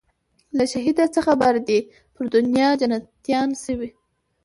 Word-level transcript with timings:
له 0.57 0.63
شهیده 0.71 1.05
څه 1.13 1.19
خبر 1.27 1.53
دي 1.67 1.79
پر 2.13 2.25
دنیا 2.35 2.69
جنتیان 2.81 3.49
سوي 3.65 3.89